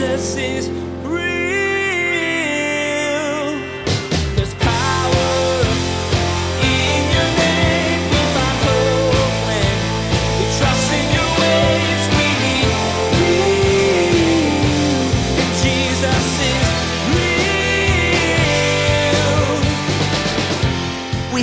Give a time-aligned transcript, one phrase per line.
[0.00, 0.80] Jesus is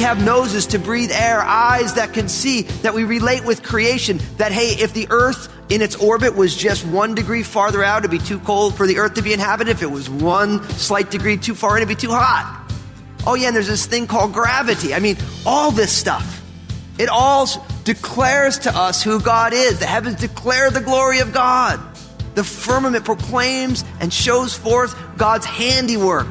[0.08, 4.22] have noses to breathe air, eyes that can see, that we relate with creation.
[4.38, 8.12] That, hey, if the earth in its orbit was just one degree farther out, it'd
[8.12, 9.72] be too cold for the earth to be inhabited.
[9.72, 12.64] If it was one slight degree too far in, it'd be too hot.
[13.26, 14.94] Oh, yeah, and there's this thing called gravity.
[14.94, 16.42] I mean, all this stuff.
[16.98, 17.48] It all
[17.84, 19.80] declares to us who God is.
[19.80, 21.80] The heavens declare the glory of God.
[22.36, 26.28] The firmament proclaims and shows forth God's handiwork.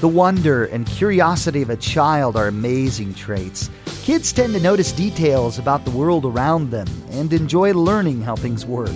[0.00, 3.70] The wonder and curiosity of a child are amazing traits.
[4.04, 8.66] Kids tend to notice details about the world around them and enjoy learning how things
[8.66, 8.92] work.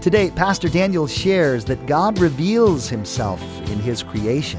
[0.00, 4.58] Today, Pastor Daniel shares that God reveals himself in his creation.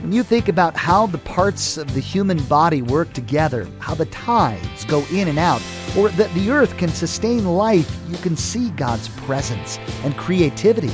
[0.00, 4.06] When you think about how the parts of the human body work together, how the
[4.06, 5.62] tides go in and out,
[5.96, 10.90] or that the earth can sustain life, you can see God's presence and creativity.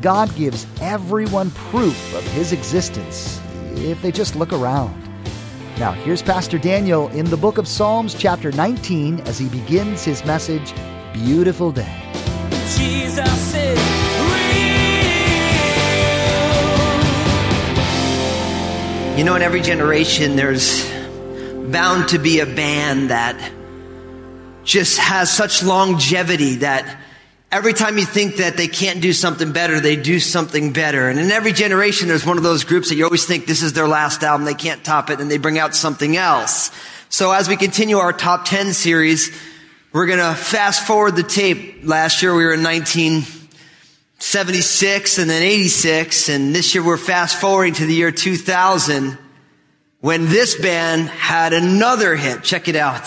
[0.00, 3.38] God gives everyone proof of his existence
[3.74, 5.03] if they just look around.
[5.76, 10.24] Now, here's Pastor Daniel in the book of Psalms, chapter 19, as he begins his
[10.24, 10.72] message,
[11.12, 12.00] Beautiful Day.
[12.76, 13.78] Jesus is
[14.30, 14.58] real.
[19.18, 20.88] You know, in every generation, there's
[21.72, 23.36] bound to be a band that
[24.62, 27.00] just has such longevity that
[27.54, 31.08] every time you think that they can't do something better, they do something better.
[31.08, 33.74] And in every generation, there's one of those groups that you always think this is
[33.74, 36.72] their last album, they can't top it, and they bring out something else.
[37.10, 39.30] So as we continue our top 10 series,
[39.92, 41.84] we're gonna fast forward the tape.
[41.84, 47.74] Last year we were in 1976 and then 86, and this year we're fast forwarding
[47.74, 49.16] to the year 2000
[50.00, 52.42] when this band had another hit.
[52.42, 53.06] Check it out.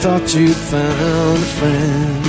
[0.00, 2.24] Thought you'd found a friend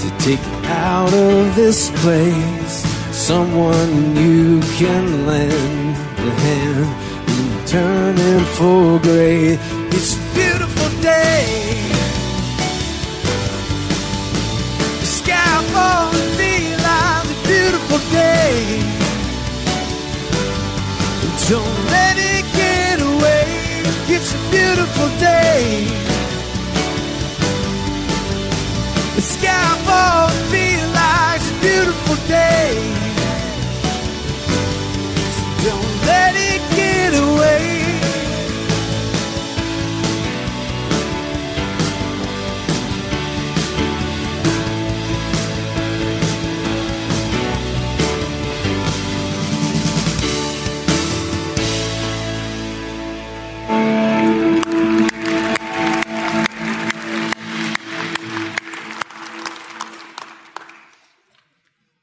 [0.00, 2.84] to take you out of this place.
[3.10, 6.86] Someone you can lend a hand
[7.28, 9.58] and turn in turning for gray.
[9.96, 11.80] It's a beautiful day.
[15.00, 19.00] The sky falling feel like a beautiful day.
[21.48, 23.46] Don't let it get away.
[24.14, 25.99] It's a beautiful day.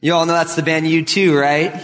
[0.07, 1.83] You all know that's the band U2, right?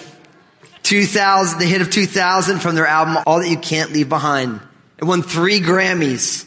[0.84, 4.62] 2000, the hit of 2000 from their album All That You Can't Leave Behind.
[4.98, 6.46] It won three Grammys.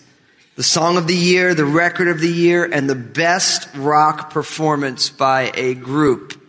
[0.55, 5.11] The Song of the Year, the Record of the Year, and the Best Rock Performance
[5.11, 6.41] by a Group.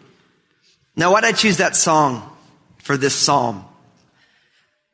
[0.96, 2.24] Now, why did I choose that song
[2.78, 3.66] for this psalm?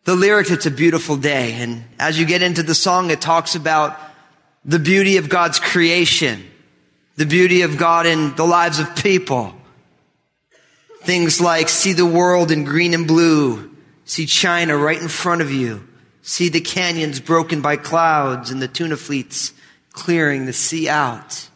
[0.05, 1.53] The lyrics, it's a beautiful day.
[1.53, 3.99] And as you get into the song, it talks about
[4.65, 6.43] the beauty of God's creation,
[7.17, 9.53] the beauty of God in the lives of people.
[11.03, 15.51] Things like see the world in green and blue, see China right in front of
[15.51, 15.87] you,
[16.21, 19.53] see the canyons broken by clouds and the tuna fleets
[19.91, 21.49] clearing the sea out.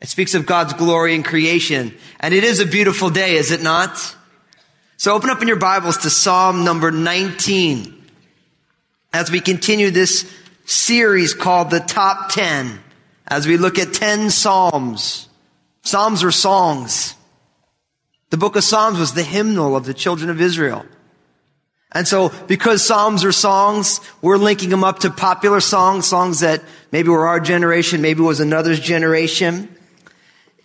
[0.00, 1.96] It speaks of God's glory in creation.
[2.20, 4.16] And it is a beautiful day, is it not?
[4.96, 7.94] So open up in your Bibles to Psalm number 19
[9.12, 10.32] as we continue this
[10.64, 12.78] series called the Top 10,
[13.26, 15.28] as we look at 10 Psalms.
[15.82, 17.14] Psalms are songs.
[18.30, 20.84] The book of Psalms was the hymnal of the children of Israel.
[21.92, 26.62] And so because Psalms are songs, we're linking them up to popular songs, songs that
[26.92, 29.74] maybe were our generation, maybe was another's generation.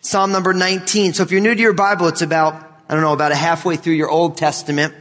[0.01, 1.13] Psalm number 19.
[1.13, 2.55] So if you're new to your Bible, it's about,
[2.89, 4.93] I don't know, about a halfway through your Old Testament.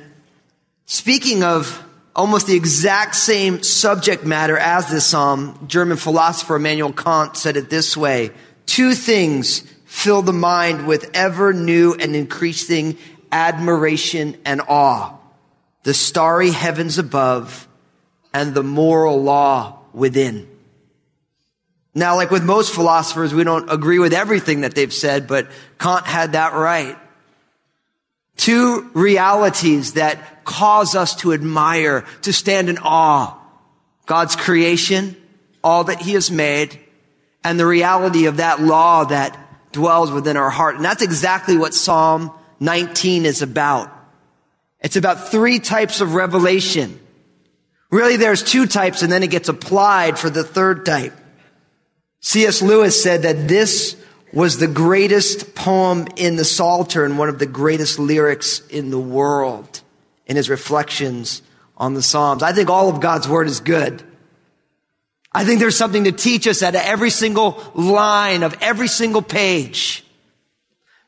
[0.86, 7.36] Speaking of almost the exact same subject matter as this psalm, German philosopher Immanuel Kant
[7.36, 8.30] said it this way.
[8.66, 12.96] Two things fill the mind with ever new and increasing
[13.30, 15.14] admiration and awe.
[15.82, 17.68] The starry heavens above
[18.32, 20.48] and the moral law within.
[21.94, 25.48] Now, like with most philosophers, we don't agree with everything that they've said, but
[25.78, 26.96] Kant had that right.
[28.38, 33.38] Two realities that cause us to admire, to stand in awe.
[34.06, 35.16] God's creation,
[35.62, 36.80] all that he has made,
[37.44, 39.38] and the reality of that law that
[39.72, 40.76] dwells within our heart.
[40.76, 43.90] And that's exactly what Psalm 19 is about.
[44.80, 46.98] It's about three types of revelation.
[47.90, 51.12] Really, there's two types, and then it gets applied for the third type.
[52.20, 52.62] C.S.
[52.62, 53.96] Lewis said that this
[54.32, 58.98] was the greatest poem in the Psalter and one of the greatest lyrics in the
[58.98, 59.82] world
[60.26, 61.42] in his reflections
[61.76, 62.42] on the Psalms.
[62.42, 64.02] I think all of God's word is good.
[65.34, 70.04] I think there's something to teach us of every single line of every single page.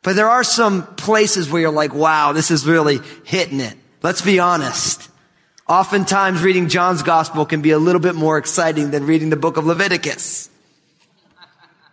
[0.02, 3.76] But there are some places where you're like, wow, this is really hitting it.
[4.02, 5.10] Let's be honest.
[5.66, 9.56] Oftentimes reading John's gospel can be a little bit more exciting than reading the book
[9.56, 10.50] of Leviticus.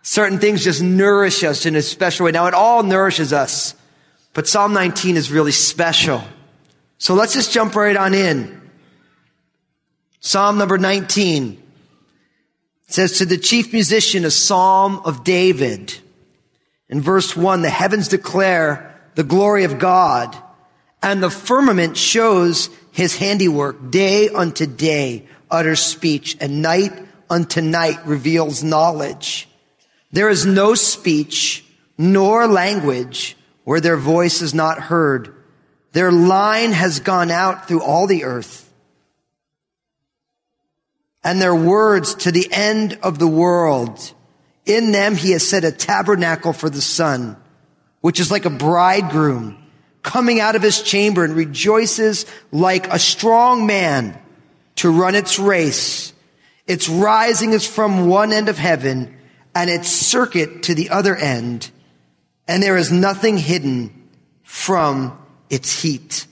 [0.02, 2.32] Certain things just nourish us in a special way.
[2.32, 3.74] Now it all nourishes us,
[4.34, 6.22] but Psalm 19 is really special.
[6.98, 8.60] So let's just jump right on in.
[10.20, 11.61] Psalm number 19
[12.92, 15.98] it says to the chief musician, a psalm of David.
[16.90, 20.36] In verse one, the heavens declare the glory of God
[21.02, 23.90] and the firmament shows his handiwork.
[23.90, 26.92] Day unto day utters speech and night
[27.30, 29.48] unto night reveals knowledge.
[30.10, 31.64] There is no speech
[31.96, 35.34] nor language where their voice is not heard.
[35.92, 38.61] Their line has gone out through all the earth
[41.24, 44.12] and their words to the end of the world.
[44.66, 47.36] In them he has set a tabernacle for the sun,
[48.00, 49.58] which is like a bridegroom
[50.02, 54.18] coming out of his chamber and rejoices like a strong man
[54.76, 56.12] to run its race.
[56.66, 59.16] Its rising is from one end of heaven
[59.54, 61.70] and its circuit to the other end,
[62.48, 64.08] and there is nothing hidden
[64.42, 65.18] from
[65.50, 66.26] its heat.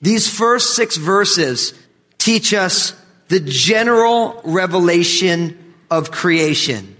[0.00, 1.74] These first six verses
[2.18, 2.94] teach us
[3.30, 6.96] the general revelation of creation.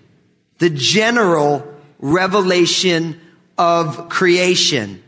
[0.59, 1.67] The general
[1.99, 3.21] revelation
[3.59, 5.03] of creation.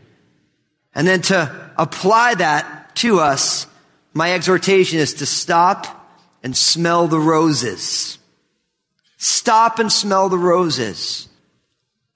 [0.93, 3.67] And then to apply that to us,
[4.13, 5.87] my exhortation is to stop
[6.43, 8.19] and smell the roses.
[9.15, 11.29] Stop and smell the roses.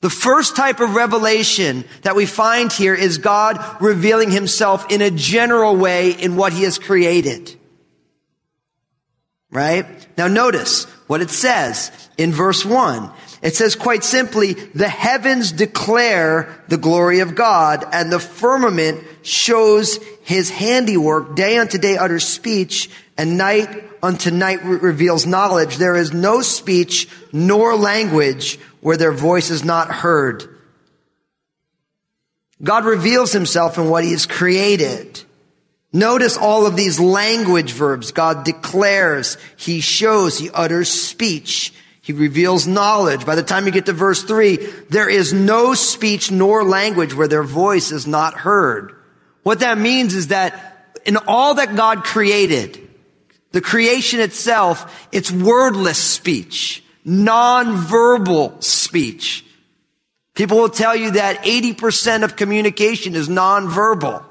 [0.02, 5.10] The first type of revelation that we find here is God revealing himself in a
[5.10, 7.57] general way in what he has created.
[9.50, 9.86] Right?
[10.18, 13.12] Now notice what it says in verse one.
[13.42, 20.00] It says quite simply, the heavens declare the glory of God and the firmament shows
[20.24, 21.36] his handiwork.
[21.36, 23.70] Day unto day utters speech and night
[24.04, 25.78] unto night re- reveals knowledge.
[25.78, 30.44] There is no speech nor language where their voice is not heard.
[32.62, 35.24] God reveals himself in what he has created.
[35.94, 38.12] Notice all of these language verbs.
[38.12, 43.26] God declares, He shows, He utters speech, He reveals knowledge.
[43.26, 44.58] By the time you get to verse three,
[44.90, 48.94] there is no speech nor language where their voice is not heard.
[49.44, 52.86] What that means is that in all that God created,
[53.52, 59.46] the creation itself, it's wordless speech, non-verbal speech.
[60.34, 64.24] People will tell you that 80% of communication is non-verbal.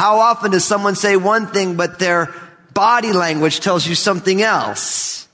[0.00, 2.34] How often does someone say one thing, but their
[2.72, 5.28] body language tells you something else?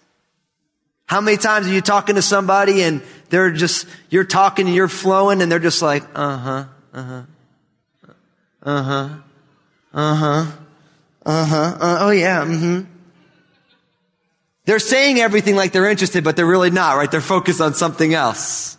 [1.06, 4.88] How many times are you talking to somebody and they're just, you're talking and you're
[4.88, 7.22] flowing and they're just like, uh huh, uh huh,
[8.64, 9.08] uh huh,
[9.94, 10.46] uh huh,
[11.24, 12.80] uh huh, uh, oh yeah, mm hmm.
[14.64, 17.08] They're saying everything like they're interested, but they're really not, right?
[17.08, 18.75] They're focused on something else.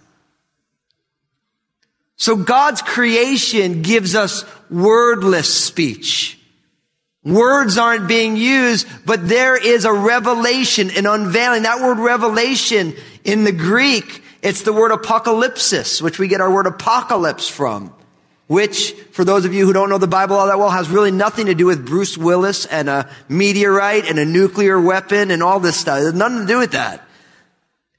[2.17, 6.39] So God's creation gives us wordless speech.
[7.23, 11.63] Words aren't being used, but there is a revelation, an unveiling.
[11.63, 16.67] That word revelation in the Greek, it's the word apocalypsis, which we get our word
[16.67, 17.93] apocalypse from.
[18.47, 21.11] which, for those of you who don't know the Bible all that well, has really
[21.11, 25.59] nothing to do with Bruce Willis and a meteorite and a nuclear weapon and all
[25.59, 25.99] this stuff.
[25.99, 27.05] It has nothing to do with that.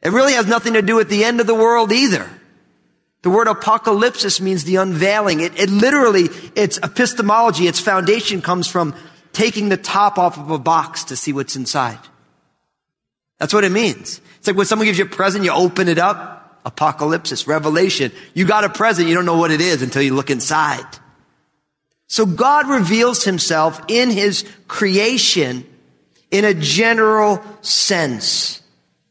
[0.02, 2.28] It really has nothing to do with the end of the world either.
[3.22, 5.40] The word apocalypsis means the unveiling.
[5.40, 8.94] It, it literally, its epistemology, its foundation comes from
[9.32, 11.98] taking the top off of a box to see what's inside.
[13.38, 14.20] That's what it means.
[14.38, 16.36] It's like when someone gives you a present, you open it up.
[16.64, 18.12] Apocalypsis, revelation.
[18.34, 20.84] You got a present, you don't know what it is until you look inside.
[22.08, 25.66] So God reveals himself in his creation
[26.30, 28.62] in a general sense.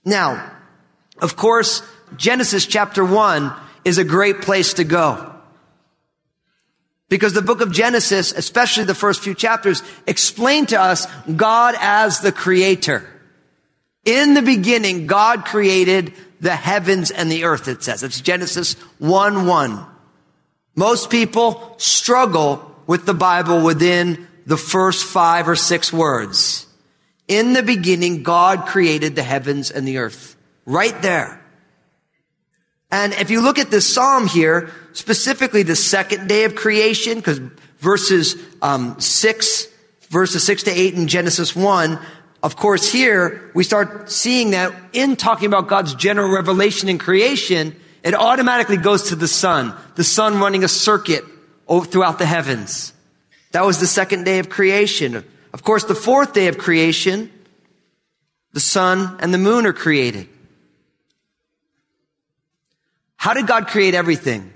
[0.03, 0.51] Now,
[1.19, 1.81] of course,
[2.15, 3.53] Genesis chapter 1
[3.88, 5.34] is a great place to go.
[7.10, 12.20] Because the book of Genesis, especially the first few chapters, explain to us God as
[12.20, 13.08] the creator.
[14.03, 18.03] In the beginning, God created the heavens and the earth, it says.
[18.03, 19.86] It's Genesis 1 1.
[20.75, 26.67] Most people struggle with the Bible within the first five or six words.
[27.29, 30.36] In the beginning, God created the heavens and the earth.
[30.65, 31.41] Right there.
[32.89, 37.39] And if you look at this psalm here, specifically the second day of creation, because
[37.79, 39.67] verses um, six,
[40.10, 42.00] verses six to eight in Genesis one,
[42.44, 47.75] of course, here we start seeing that in talking about God's general revelation in creation,
[48.03, 51.25] it automatically goes to the sun, the sun running a circuit
[51.67, 52.94] throughout the heavens.
[53.51, 55.25] That was the second day of creation.
[55.51, 57.32] Of course, the fourth day of creation,
[58.53, 60.29] the sun and the moon are created.
[63.17, 64.53] How did God create everything?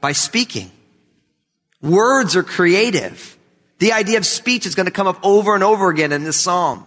[0.00, 0.70] By speaking.
[1.80, 3.36] Words are creative.
[3.78, 6.40] The idea of speech is going to come up over and over again in this
[6.40, 6.86] psalm.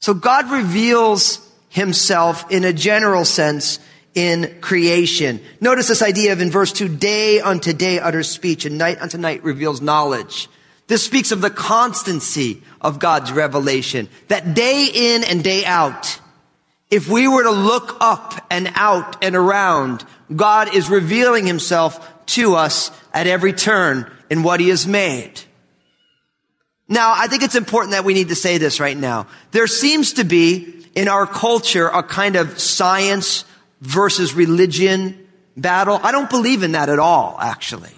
[0.00, 3.78] So God reveals himself in a general sense
[4.14, 5.40] in creation.
[5.60, 9.18] Notice this idea of in verse 2, day unto day utters speech and night unto
[9.18, 10.48] night reveals knowledge.
[10.86, 16.20] This speaks of the constancy of God's revelation, that day in and day out,
[16.90, 22.54] if we were to look up and out and around, God is revealing himself to
[22.54, 25.40] us at every turn in what he has made.
[26.88, 29.26] Now, I think it's important that we need to say this right now.
[29.50, 33.44] There seems to be in our culture a kind of science
[33.80, 35.26] versus religion
[35.56, 35.98] battle.
[36.02, 37.90] I don't believe in that at all, actually.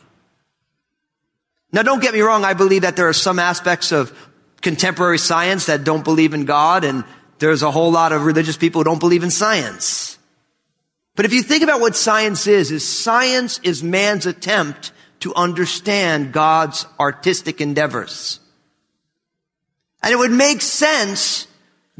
[1.70, 2.44] Now, don't get me wrong.
[2.44, 4.16] I believe that there are some aspects of
[4.62, 7.04] contemporary science that don't believe in God and
[7.38, 10.18] there's a whole lot of religious people who don't believe in science.
[11.14, 16.32] But if you think about what science is, is science is man's attempt to understand
[16.32, 18.38] God's artistic endeavors.
[20.00, 21.48] And it would make sense,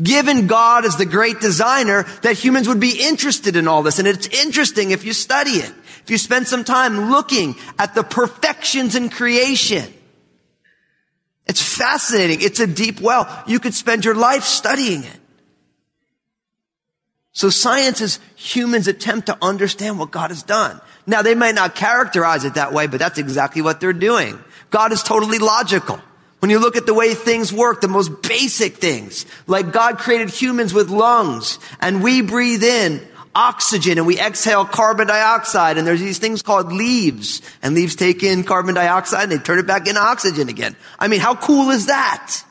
[0.01, 3.99] given God as the great designer, that humans would be interested in all this.
[3.99, 5.73] And it's interesting if you study it.
[6.05, 9.93] If you spend some time looking at the perfections in creation.
[11.47, 12.41] It's fascinating.
[12.41, 13.27] It's a deep well.
[13.47, 15.21] You could spend your life studying it.
[17.39, 20.81] So science is humans' attempt to understand what God has done.
[21.07, 24.43] Now they might not characterize it that way, but that's exactly what they're doing.
[24.71, 26.01] God is totally logical.
[26.41, 30.31] When you look at the way things work, the most basic things, like God created
[30.31, 36.01] humans with lungs and we breathe in oxygen and we exhale carbon dioxide and there's
[36.01, 39.87] these things called leaves and leaves take in carbon dioxide and they turn it back
[39.87, 40.75] into oxygen again.
[40.99, 42.43] I mean, how cool is that?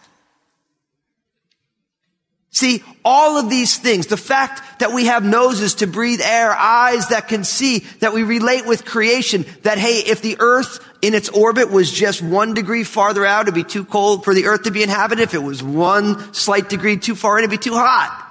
[2.58, 7.10] See, all of these things, the fact that we have noses to breathe air, eyes
[7.10, 11.30] that can see, that we relate with creation, that hey, if the earth in its
[11.30, 14.72] orbit was just one degree farther out, it'd be too cold for the earth to
[14.72, 15.22] be inhabited.
[15.22, 18.28] If it was one slight degree too far in, it'd be too hot.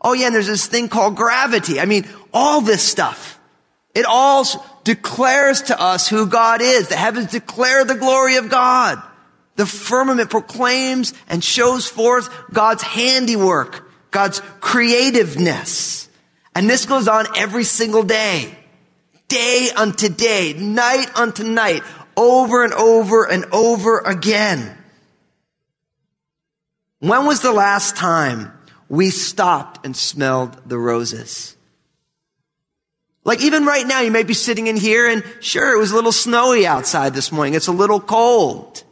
[0.00, 1.80] Oh yeah, and there's this thing called gravity.
[1.80, 3.36] I mean, all this stuff.
[3.96, 4.44] It all
[4.84, 6.86] declares to us who God is.
[6.86, 9.02] The heavens declare the glory of God.
[9.56, 16.08] The firmament proclaims and shows forth God's handiwork, God's creativeness.
[16.54, 18.54] And this goes on every single day.
[19.28, 21.82] Day unto day, night unto night,
[22.16, 24.76] over and over and over again.
[27.00, 28.52] When was the last time
[28.88, 31.56] we stopped and smelled the roses?
[33.24, 35.96] Like even right now, you may be sitting in here and sure, it was a
[35.96, 37.54] little snowy outside this morning.
[37.54, 38.84] It's a little cold.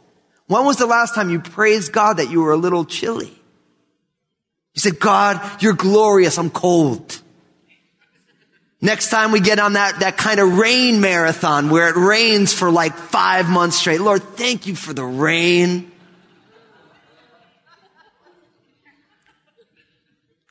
[0.47, 3.33] When was the last time you praised God that you were a little chilly?
[4.73, 6.37] You said, God, you're glorious.
[6.37, 7.21] I'm cold.
[8.81, 12.69] Next time we get on that, that kind of rain marathon where it rains for
[12.69, 14.01] like five months straight.
[14.01, 15.91] Lord, thank you for the rain.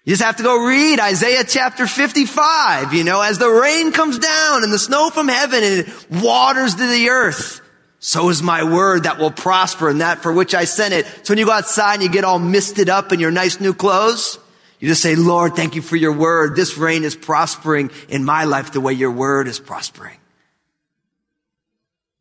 [0.05, 4.19] You just have to go read Isaiah chapter 55, you know, as the rain comes
[4.19, 7.61] down and the snow from heaven and it waters to the earth.
[8.07, 11.07] So is my word that will prosper and that for which I sent it.
[11.23, 13.73] So when you go outside and you get all misted up in your nice new
[13.73, 14.39] clothes,
[14.79, 16.55] you just say, Lord, thank you for your word.
[16.55, 20.19] This rain is prospering in my life the way your word is prospering.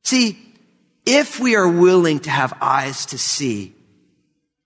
[0.06, 0.40] See,
[1.06, 3.75] if we are willing to have eyes to see,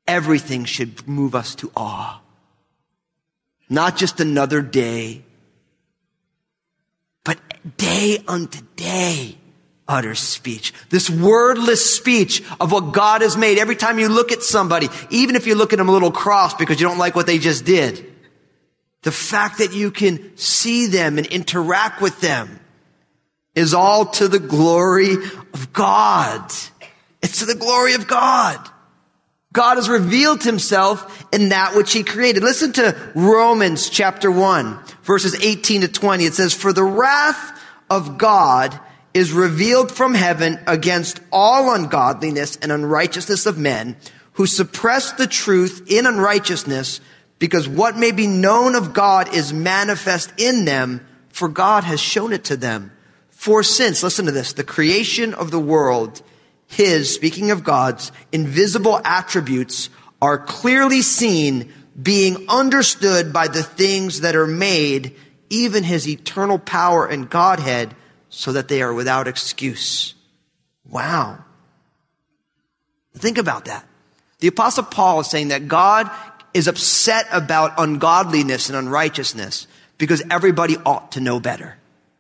[0.08, 2.22] everything should move us to awe.
[3.70, 5.24] Not just another day,
[7.24, 7.40] but
[7.76, 9.40] day unto day
[9.88, 10.74] utter speech.
[10.89, 13.58] This wordless speech of what God has made.
[13.58, 16.53] Every time you look at somebody, even if you look at them a little cross
[16.53, 18.13] because you don't like what they just did,
[19.03, 22.60] the fact that you can see them and interact with them
[23.56, 25.13] is all to the glory
[25.53, 26.51] of God.
[27.22, 28.70] It's to the glory of God.
[29.53, 32.44] God has revealed himself in that which he created.
[32.44, 36.25] Listen to Romans chapter 1, verses 18 to 20.
[36.25, 38.79] It says, For the wrath of God
[39.18, 43.98] is revealed from heaven against all ungodliness and unrighteousness of men
[44.34, 47.02] who suppress the truth in unrighteousness
[47.40, 52.32] because what may be known of God is manifest in them, for God has shown
[52.32, 52.92] it to them.
[53.30, 56.22] For since, listen to this, the creation of the world,
[56.68, 59.90] his, speaking of God's, invisible attributes
[60.22, 65.16] are clearly seen, being understood by the things that are made,
[65.50, 67.96] even his eternal power and Godhead,
[68.29, 70.13] so that they are without excuse.
[70.89, 71.43] Wow.
[73.15, 73.86] Think about that.
[74.39, 76.10] The apostle Paul is saying that God
[76.53, 79.67] is upset about ungodliness and unrighteousness
[79.98, 81.77] because everybody ought to know better.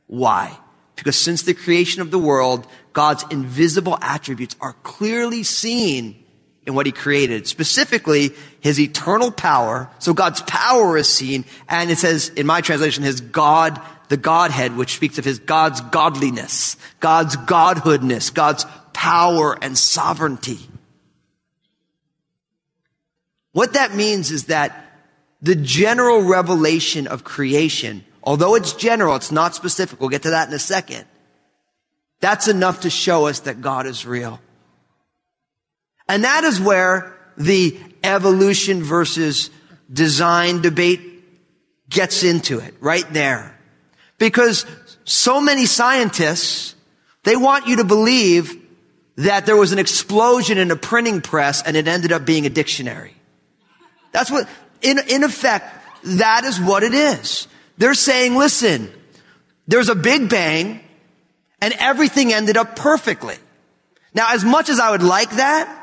[0.07, 0.57] Why?
[0.95, 6.23] Because since the creation of the world, God's invisible attributes are clearly seen
[6.65, 9.89] in what he created, specifically his eternal power.
[9.99, 14.75] So God's power is seen, and it says in my translation, his God, the Godhead,
[14.75, 20.59] which speaks of his God's godliness, God's godhoodness, God's power and sovereignty.
[23.51, 24.85] What that means is that
[25.41, 30.01] the general revelation of creation Although it's general, it's not specific.
[30.01, 31.05] We'll get to that in a second.
[32.19, 34.41] That's enough to show us that God is real.
[36.09, 39.49] And that is where the evolution versus
[39.91, 40.99] design debate
[41.89, 43.56] gets into it, right there.
[44.17, 44.65] Because
[45.03, 46.75] so many scientists,
[47.23, 48.55] they want you to believe
[49.17, 52.49] that there was an explosion in a printing press and it ended up being a
[52.49, 53.13] dictionary.
[54.11, 54.47] That's what,
[54.81, 55.65] in, in effect,
[56.03, 57.47] that is what it is.
[57.77, 58.91] They're saying, listen,
[59.67, 60.81] there's a big bang
[61.61, 63.35] and everything ended up perfectly.
[64.13, 65.73] Now, as much as I would like that,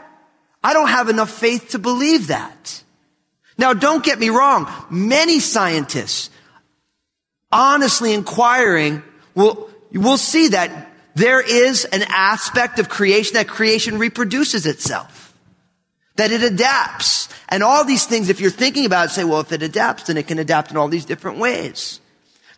[0.62, 2.82] I don't have enough faith to believe that.
[3.58, 4.70] Now, don't get me wrong.
[4.90, 6.30] Many scientists,
[7.54, 9.02] honestly inquiring,
[9.34, 15.32] will, will see that there is an aspect of creation that creation reproduces itself.
[16.16, 17.28] That it adapts.
[17.48, 20.16] And all these things, if you're thinking about it, say, well, if it adapts, then
[20.16, 22.00] it can adapt in all these different ways.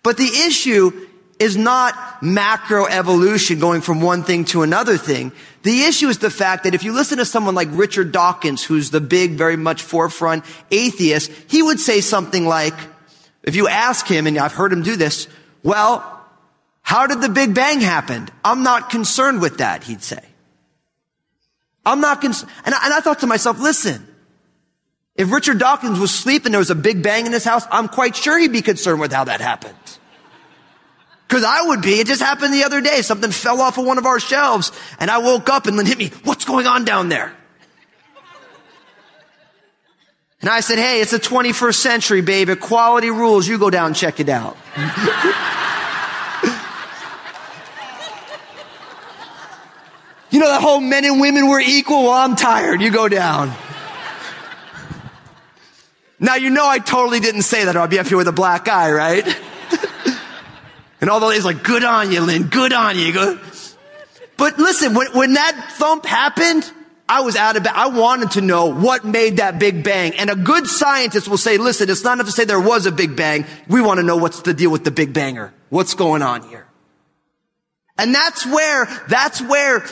[0.02, 1.06] But the issue
[1.38, 5.32] is not macro evolution going from one thing to another thing.
[5.62, 8.90] The issue is the fact that if you listen to someone like Richard Dawkins, who's
[8.90, 12.74] the big, very much forefront atheist, he would say something like,
[13.46, 15.28] if you ask him, and I've heard him do this,
[15.62, 16.12] well,
[16.82, 18.28] how did the Big Bang happen?
[18.44, 20.20] I'm not concerned with that, he'd say.
[21.86, 22.50] I'm not concerned.
[22.64, 24.06] And, and I thought to myself, listen,
[25.14, 27.88] if Richard Dawkins was asleep and there was a big bang in his house, I'm
[27.88, 29.74] quite sure he'd be concerned with how that happened.
[31.28, 31.94] Cause I would be.
[31.94, 33.02] It just happened the other day.
[33.02, 35.98] Something fell off of one of our shelves and I woke up and then hit
[35.98, 36.10] me.
[36.24, 37.35] What's going on down there?
[40.40, 42.48] And I said, Hey, it's the 21st century, babe.
[42.48, 43.48] Equality rules.
[43.48, 44.56] You go down and check it out.
[50.30, 52.04] you know, that whole men and women were equal.
[52.04, 52.80] Well, I'm tired.
[52.80, 53.52] You go down.
[56.18, 58.32] Now, you know, I totally didn't say that or I'd be up here with a
[58.32, 59.26] black eye, right?
[61.00, 63.38] And all the ladies like, good on you, Lynn, good on you.
[64.36, 66.70] But listen, when, when that thump happened,
[67.08, 67.72] I was out of bed.
[67.74, 70.14] I wanted to know what made that big bang.
[70.16, 72.92] And a good scientist will say, listen, it's not enough to say there was a
[72.92, 73.46] big bang.
[73.68, 75.54] We want to know what's the deal with the big banger.
[75.68, 76.66] What's going on here?
[77.96, 79.84] And that's where, that's where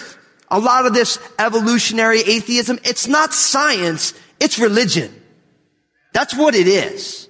[0.51, 5.13] a lot of this evolutionary atheism, it's not science, it's religion.
[6.13, 7.29] That's what it is.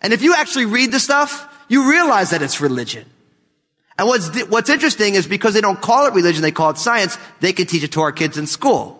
[0.00, 3.04] And if you actually read the stuff, you realize that it's religion.
[3.98, 7.18] And what's, what's interesting is because they don't call it religion, they call it science,
[7.40, 8.97] they can teach it to our kids in school.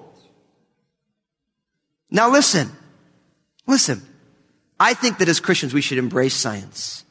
[2.10, 2.70] Now listen,
[3.66, 4.02] listen.
[4.80, 7.04] I think that as Christians, we should embrace science.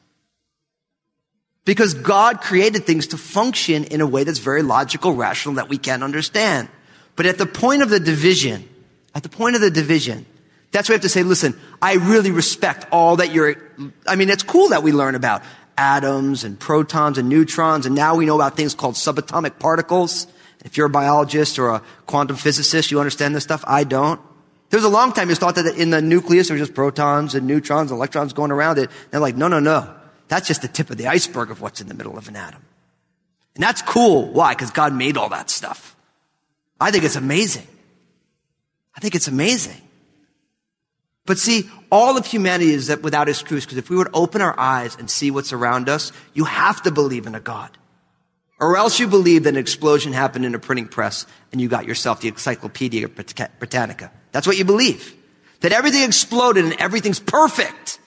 [1.64, 5.76] Because God created things to function in a way that's very logical, rational, that we
[5.76, 6.68] can understand.
[7.14, 8.66] But at the point of the division,
[9.14, 10.24] at the point of the division,
[10.72, 13.56] that's where we have to say, listen, I really respect all that you're,
[14.06, 15.42] I mean, it's cool that we learn about
[15.76, 20.26] atoms and protons and neutrons, and now we know about things called subatomic particles.
[20.64, 23.62] If you're a biologist or a quantum physicist, you understand this stuff.
[23.66, 24.20] I don't.
[24.70, 26.74] There was a long time it was thought that in the nucleus there were just
[26.74, 28.90] protons and neutrons and electrons going around it.
[29.10, 29.94] They're like, no, no, no.
[30.28, 32.62] That's just the tip of the iceberg of what's in the middle of an atom.
[33.54, 34.30] And that's cool.
[34.30, 34.54] Why?
[34.54, 35.96] Because God made all that stuff.
[36.80, 37.66] I think it's amazing.
[38.94, 39.80] I think it's amazing.
[41.24, 44.58] But see, all of humanity is that without excuse, because if we would open our
[44.58, 47.76] eyes and see what's around us, you have to believe in a God.
[48.60, 51.86] Or else you believe that an explosion happened in a printing press and you got
[51.86, 54.10] yourself the Encyclopedia Britannica.
[54.38, 55.16] That's what you believe.
[55.62, 57.98] That everything exploded and everything's perfect.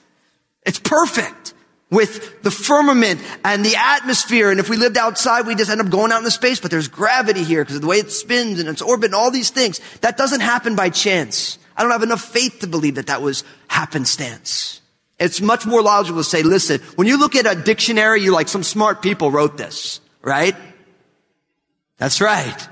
[0.64, 1.52] It's perfect
[1.90, 4.50] with the firmament and the atmosphere.
[4.50, 6.88] And if we lived outside, we just end up going out into space, but there's
[6.88, 9.78] gravity here because of the way it spins and its orbit and all these things.
[10.00, 11.58] That doesn't happen by chance.
[11.76, 14.80] I don't have enough faith to believe that that was happenstance.
[15.18, 18.48] It's much more logical to say, listen, when you look at a dictionary, you're like,
[18.48, 20.56] some smart people wrote this right?
[21.98, 22.68] That's right.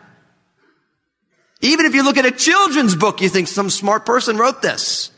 [1.61, 5.11] Even if you look at a children's book, you think some smart person wrote this.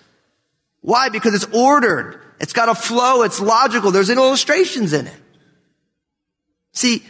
[0.81, 1.09] Why?
[1.09, 2.21] Because it's ordered.
[2.41, 3.23] It's got a flow.
[3.23, 3.93] It's logical.
[3.93, 5.21] There's illustrations in it.
[6.73, 7.05] See,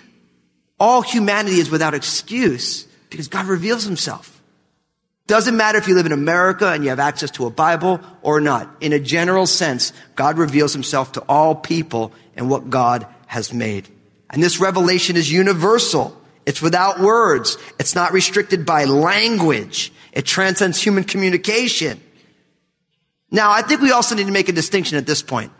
[0.78, 4.42] all humanity is without excuse because God reveals himself.
[5.26, 8.40] Doesn't matter if you live in America and you have access to a Bible or
[8.40, 8.68] not.
[8.80, 13.88] In a general sense, God reveals himself to all people and what God has made.
[14.30, 16.20] And this revelation is universal.
[16.44, 17.56] It's without words.
[17.78, 19.92] It's not restricted by language.
[20.12, 22.00] It transcends human communication.
[23.30, 25.52] Now, I think we also need to make a distinction at this point.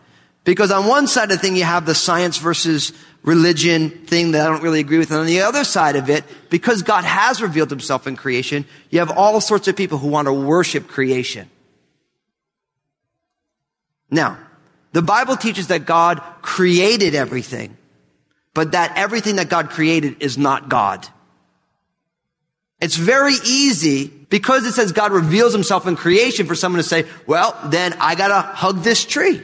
[0.44, 2.92] Because on one side of the thing, you have the science versus
[3.22, 5.10] religion thing that I don't really agree with.
[5.10, 8.98] And on the other side of it, because God has revealed himself in creation, you
[8.98, 11.48] have all sorts of people who want to worship creation.
[14.10, 14.36] Now,
[14.92, 17.76] the Bible teaches that God created everything
[18.54, 21.06] but that everything that God created is not God.
[22.80, 27.06] It's very easy because it says God reveals himself in creation for someone to say,
[27.26, 29.42] well, then I gotta hug this tree.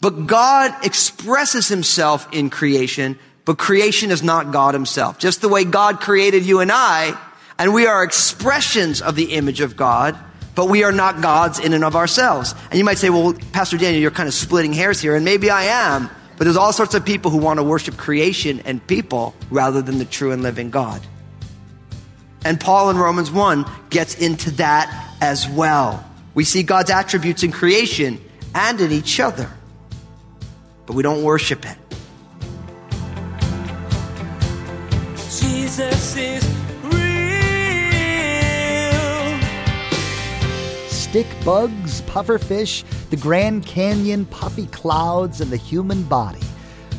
[0.00, 5.18] But God expresses himself in creation, but creation is not God himself.
[5.18, 7.16] Just the way God created you and I,
[7.58, 10.18] and we are expressions of the image of God,
[10.54, 12.54] but we are not gods in and of ourselves.
[12.70, 15.50] And you might say, well, Pastor Daniel, you're kind of splitting hairs here, and maybe
[15.50, 16.10] I am.
[16.36, 19.98] But there's all sorts of people who want to worship creation and people rather than
[19.98, 21.00] the true and living God.
[22.44, 26.04] And Paul in Romans 1 gets into that as well.
[26.34, 28.20] We see God's attributes in creation
[28.54, 29.50] and in each other,
[30.84, 31.78] but we don't worship it.
[35.40, 36.65] Jesus is
[41.16, 46.42] Stick bugs, pufferfish, the Grand Canyon, puffy clouds, and the human body.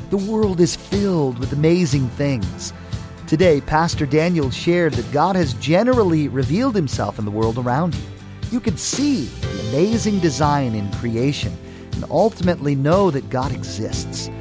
[0.09, 2.73] The world is filled with amazing things.
[3.27, 8.01] Today, Pastor Daniel shared that God has generally revealed himself in the world around you.
[8.49, 11.55] You can see the amazing design in creation
[11.91, 14.31] and ultimately know that God exists.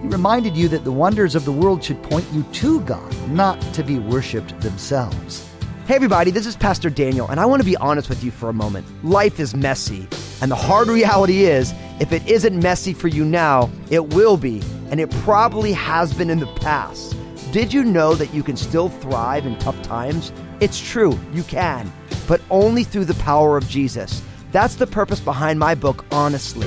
[0.00, 3.60] He reminded you that the wonders of the world should point you to God, not
[3.74, 5.46] to be worshiped themselves.
[5.86, 8.48] Hey, everybody, this is Pastor Daniel, and I want to be honest with you for
[8.48, 8.84] a moment.
[9.04, 10.08] Life is messy,
[10.42, 14.60] and the hard reality is if it isn't messy for you now, it will be,
[14.90, 17.16] and it probably has been in the past.
[17.52, 20.32] Did you know that you can still thrive in tough times?
[20.58, 21.92] It's true, you can,
[22.26, 24.24] but only through the power of Jesus.
[24.50, 26.66] That's the purpose behind my book, Honestly.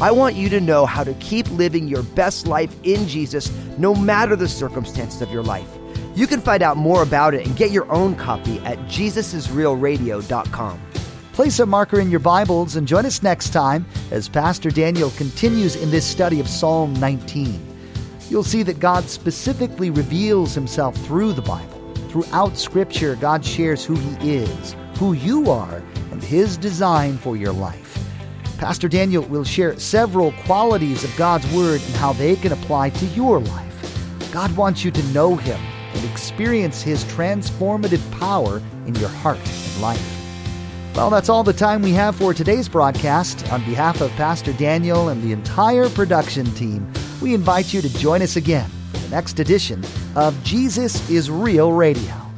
[0.00, 3.96] I want you to know how to keep living your best life in Jesus no
[3.96, 5.68] matter the circumstances of your life.
[6.20, 10.80] You can find out more about it and get your own copy at jesusisrealradio.com.
[11.32, 15.76] Place a marker in your Bibles and join us next time as Pastor Daniel continues
[15.76, 17.58] in this study of Psalm 19.
[18.28, 21.94] You'll see that God specifically reveals himself through the Bible.
[22.10, 27.54] Throughout Scripture, God shares who he is, who you are, and his design for your
[27.54, 27.98] life.
[28.58, 33.06] Pastor Daniel will share several qualities of God's Word and how they can apply to
[33.06, 34.30] your life.
[34.30, 35.58] God wants you to know him
[36.10, 40.16] experience his transformative power in your heart and life.
[40.94, 43.50] Well, that's all the time we have for today's broadcast.
[43.52, 46.92] On behalf of Pastor Daniel and the entire production team,
[47.22, 49.84] we invite you to join us again for the next edition
[50.16, 52.29] of Jesus is Real Radio.